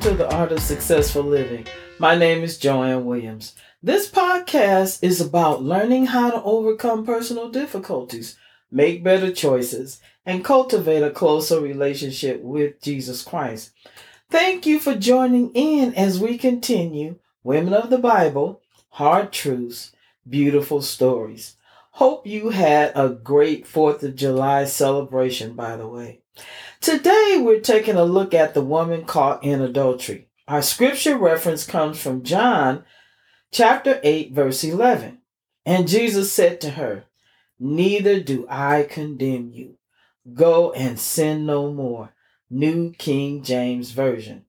[0.00, 1.66] to the Art of Successful Living.
[1.98, 3.54] My name is Joanne Williams.
[3.82, 8.38] This podcast is about learning how to overcome personal difficulties,
[8.70, 13.72] make better choices, and cultivate a closer relationship with Jesus Christ.
[14.30, 19.92] Thank you for joining in as we continue Women of the Bible, Hard Truths,
[20.26, 21.56] Beautiful Stories.
[21.90, 26.19] Hope you had a great 4th of July celebration, by the way.
[26.80, 30.28] Today we're taking a look at the woman caught in adultery.
[30.48, 32.84] Our scripture reference comes from John
[33.52, 35.18] chapter 8, verse 11.
[35.66, 37.04] And Jesus said to her,
[37.58, 39.76] Neither do I condemn you.
[40.32, 42.14] Go and sin no more.
[42.48, 44.46] New King James Version.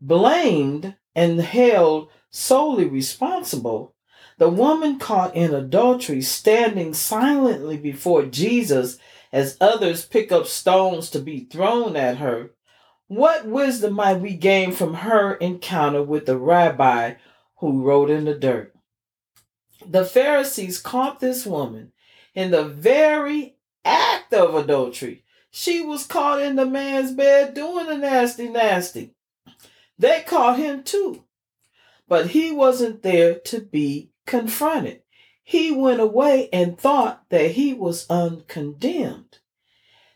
[0.00, 3.94] Blamed and held solely responsible,
[4.38, 8.98] the woman caught in adultery standing silently before Jesus
[9.34, 12.52] as others pick up stones to be thrown at her,
[13.08, 17.14] what wisdom might we gain from her encounter with the rabbi
[17.56, 18.72] who wrote in the dirt?
[19.84, 21.92] The Pharisees caught this woman
[22.36, 25.24] in the very act of adultery.
[25.50, 29.16] She was caught in the man's bed doing the nasty, nasty.
[29.98, 31.24] They caught him too.
[32.06, 35.02] But he wasn't there to be confronted
[35.44, 39.38] he went away and thought that he was uncondemned.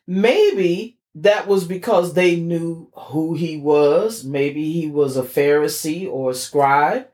[0.06, 4.24] Maybe that was because they knew who he was.
[4.24, 7.08] Maybe he was a Pharisee or a scribe.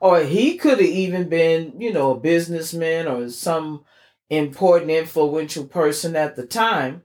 [0.00, 3.84] Or he could have even been, you know, a businessman or some
[4.28, 7.04] important, influential person at the time.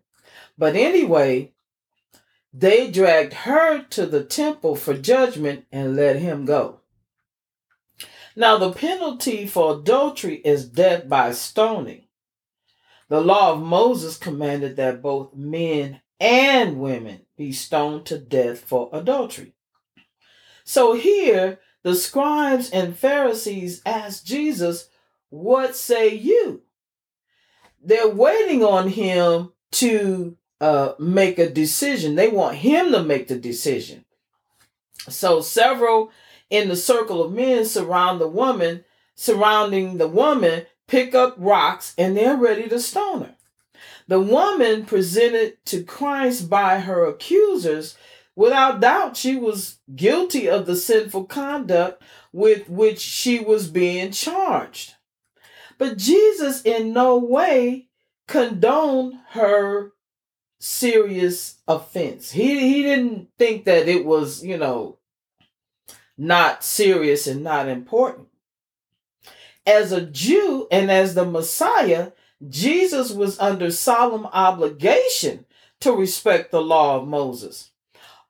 [0.58, 1.52] But anyway,
[2.52, 6.81] they dragged her to the temple for judgment and let him go.
[8.36, 12.06] Now, the penalty for adultery is death by stoning.
[13.10, 18.90] The law of Moses commanded that both men and women be stoned to death for
[18.94, 19.54] adultery.
[20.64, 24.88] So here, the scribes and Pharisees asked Jesus,
[25.30, 26.62] What say you?
[27.84, 32.16] They're waiting on him to uh, make a decision.
[32.16, 34.06] They want him to make the decision.
[35.10, 36.12] So several
[36.52, 38.84] in the circle of men surround the woman,
[39.16, 43.36] surrounding the woman, pick up rocks, and they're ready to stone her.
[44.08, 47.98] The woman presented to Christ by her accusers,
[48.36, 52.04] without doubt, she was guilty of the sinful conduct
[52.34, 54.96] with which she was being charged.
[55.78, 57.88] But Jesus in no way
[58.28, 59.94] condoned her
[60.60, 62.32] serious offense.
[62.32, 64.98] He he didn't think that it was, you know,
[66.18, 68.28] not serious and not important.
[69.66, 72.12] As a Jew and as the Messiah,
[72.48, 75.46] Jesus was under solemn obligation
[75.82, 77.72] to respect the law of Moses.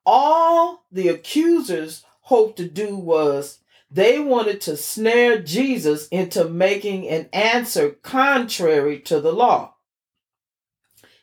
[0.04, 3.60] All the accusers hoped to do was
[3.90, 9.74] they wanted to snare Jesus into making an answer contrary to the law.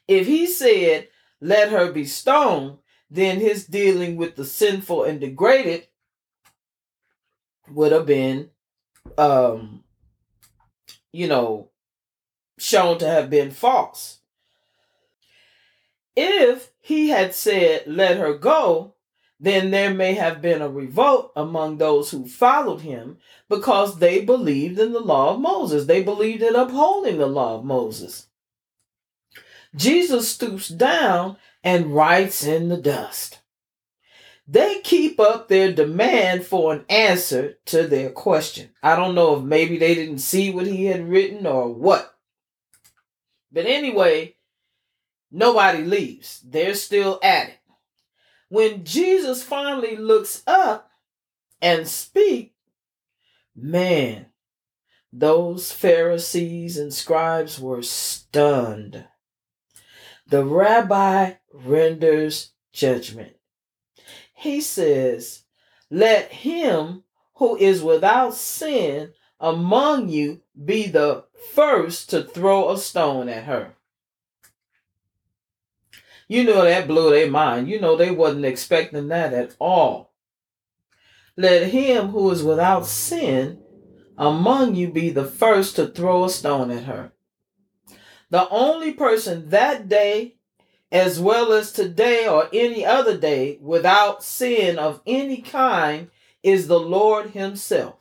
[0.08, 1.08] If he said,
[1.42, 2.78] let her be stoned,
[3.10, 5.88] then his dealing with the sinful and degraded
[7.72, 8.50] would have been
[9.18, 9.84] um
[11.12, 11.70] you know
[12.58, 14.20] shown to have been false
[16.16, 18.94] if he had said let her go
[19.40, 24.78] then there may have been a revolt among those who followed him because they believed
[24.78, 25.86] in the law of Moses.
[25.86, 28.28] They believed in upholding the law of Moses.
[29.74, 33.39] Jesus stoops down and writes in the dust
[34.52, 38.72] they keep up their demand for an answer to their question.
[38.82, 42.16] I don't know if maybe they didn't see what he had written or what.
[43.52, 44.38] But anyway,
[45.32, 46.42] nobody leaves.
[46.44, 47.60] They're still at it.
[48.48, 50.90] When Jesus finally looks up
[51.62, 52.56] and speak,
[53.56, 54.28] man,
[55.14, 59.06] those Pharisees and scribes were stunned.
[60.26, 63.36] The rabbi renders judgment
[64.40, 65.44] he says,
[65.92, 67.04] Let him
[67.36, 73.74] who is without sin among you be the first to throw a stone at her.
[76.30, 77.68] You know that blew their mind.
[77.68, 80.14] You know they wasn't expecting that at all.
[81.36, 83.62] Let him who is without sin
[84.18, 87.12] among you be the first to throw a stone at her.
[88.30, 90.39] The only person that day
[90.92, 96.10] as well as today or any other day without sin of any kind
[96.44, 97.96] is the Lord Himself.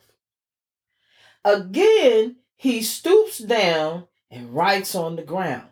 [1.45, 5.69] Again, He stoops down and writes on the ground.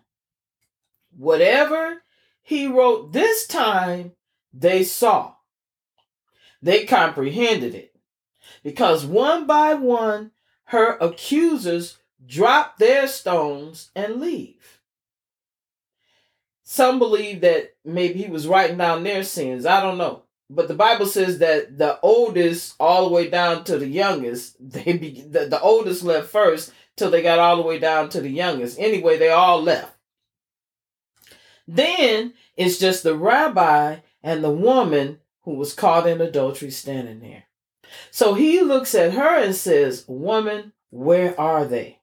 [1.16, 2.04] Whatever
[2.42, 4.14] He wrote this time,
[4.54, 5.34] they saw.
[6.62, 7.96] they comprehended it.
[8.64, 10.32] Because one by one,
[10.66, 14.77] her accusers drop their stones and leave.
[16.70, 19.66] Some believe that maybe he was writing down their sins.
[19.66, 20.24] I don't know.
[20.50, 24.98] But the Bible says that the oldest, all the way down to the youngest, they
[24.98, 28.30] be, the, the oldest left first till they got all the way down to the
[28.30, 28.78] youngest.
[28.80, 29.96] Anyway, they all left.
[31.66, 37.46] Then it's just the rabbi and the woman who was caught in adultery standing there.
[38.12, 42.02] So he looks at her and says, Woman, where are they?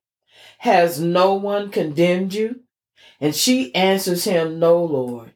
[0.61, 2.64] Has no one condemned you?
[3.21, 5.35] And she answers him, No, Lord.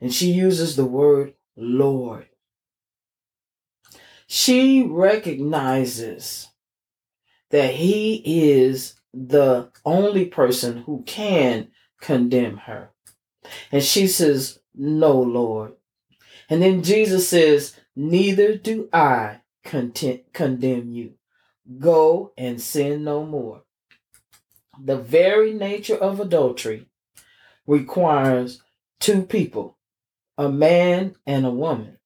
[0.00, 2.28] And she uses the word Lord.
[4.26, 6.48] She recognizes
[7.50, 11.68] that he is the only person who can
[12.00, 12.90] condemn her.
[13.70, 15.74] And she says, No, Lord.
[16.50, 21.14] And then Jesus says, Neither do I content, condemn you.
[21.78, 23.62] Go and sin no more.
[24.82, 26.86] The very nature of adultery
[27.66, 28.62] requires
[29.00, 29.78] two people,
[30.36, 31.98] a man and a woman.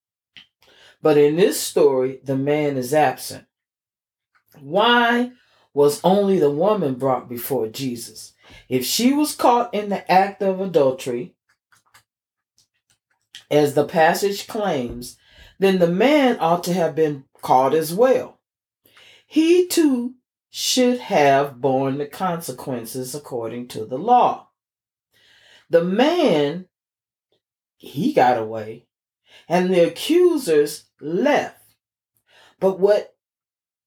[1.02, 3.46] But in this story, the man is absent.
[4.60, 5.32] Why
[5.72, 8.34] was only the woman brought before Jesus?
[8.68, 11.34] If she was caught in the act of adultery,
[13.50, 15.16] as the passage claims,
[15.58, 18.38] then the man ought to have been caught as well.
[19.26, 20.14] He too
[20.50, 24.48] should have borne the consequences according to the law.
[25.70, 26.66] The man,
[27.76, 28.86] he got away,
[29.48, 31.62] and the accusers left.
[32.58, 33.14] But what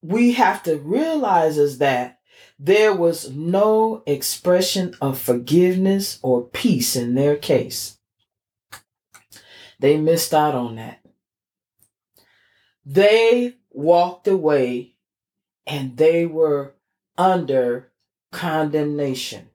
[0.02, 2.20] we have to realize is that
[2.58, 7.98] there was no expression of forgiveness or peace in their case.
[9.80, 11.02] They missed out on that.
[12.86, 14.93] They walked away
[15.66, 16.74] and they were
[17.18, 17.92] under
[18.32, 19.50] condemnation.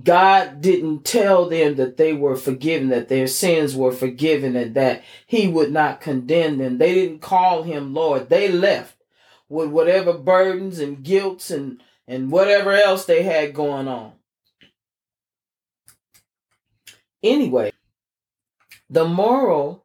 [0.00, 5.02] God didn't tell them that they were forgiven, that their sins were forgiven, and that
[5.26, 6.78] He would not condemn them.
[6.78, 8.28] They didn't call Him Lord.
[8.28, 8.96] They left
[9.48, 14.12] with whatever burdens and guilts and, and whatever else they had going on.
[17.22, 17.72] Anyway,
[18.88, 19.84] the moral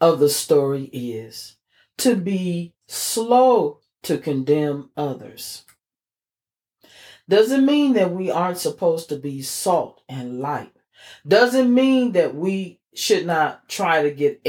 [0.00, 1.56] of the story is
[1.98, 5.64] to be slow to condemn others.
[7.28, 10.72] Doesn't mean that we aren't supposed to be salt and light.
[11.26, 14.40] Doesn't mean that we should not try to get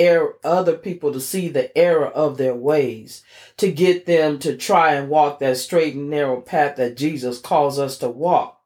[0.43, 3.23] other people to see the error of their ways,
[3.57, 7.77] to get them to try and walk that straight and narrow path that Jesus calls
[7.77, 8.61] us to walk.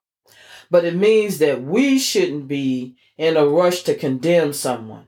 [0.70, 5.08] But it means that we shouldn't be in a rush to condemn someone.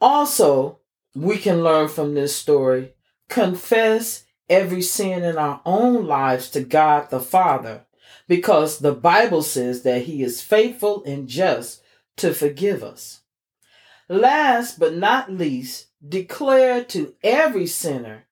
[0.00, 0.78] Also,
[1.14, 2.94] we can learn from this story
[3.28, 7.84] confess every sin in our own lives to God the Father
[8.26, 11.82] because the Bible says that He is faithful and just
[12.16, 13.20] to forgive us.
[14.08, 18.26] Last but not least, declare to every sinner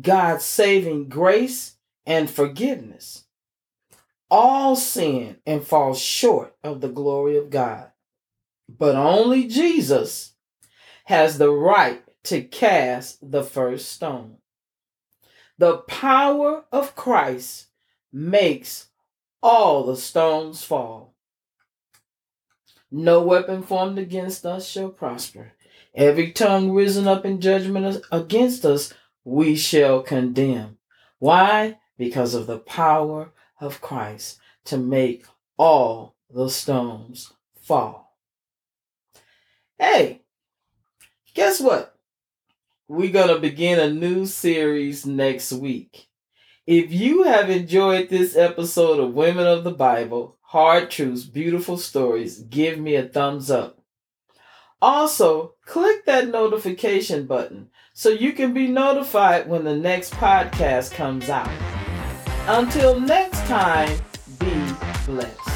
[0.00, 3.24] God's saving grace and forgiveness.
[4.30, 7.90] All sin and fall short of the glory of God,
[8.68, 10.32] but only Jesus
[11.04, 14.36] has the right to cast the first stone.
[15.58, 17.66] The power of Christ
[18.12, 18.88] makes
[19.42, 21.14] all the stones fall.
[22.90, 25.52] No weapon formed against us shall prosper.
[25.94, 28.92] Every tongue risen up in judgment against us,
[29.24, 30.78] we shall condemn.
[31.18, 31.78] Why?
[31.96, 35.24] Because of the power of Christ to make
[35.56, 38.16] all the stones fall.
[39.78, 40.22] Hey,
[41.36, 41.95] Guess what?
[42.88, 46.06] We're going to begin a new series next week.
[46.68, 52.38] If you have enjoyed this episode of Women of the Bible, Hard Truths, Beautiful Stories,
[52.42, 53.80] give me a thumbs up.
[54.80, 61.28] Also, click that notification button so you can be notified when the next podcast comes
[61.28, 61.50] out.
[62.46, 63.98] Until next time,
[64.38, 64.54] be
[65.06, 65.55] blessed.